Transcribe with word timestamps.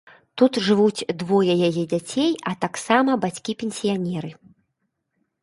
Тут 0.41 0.53
жывуць 0.67 1.07
двое 1.23 1.53
яе 1.65 1.69
дзяцей, 1.91 2.31
а 2.53 2.55
таксама 2.65 3.19
бацькі-пенсіянеры. 3.27 4.35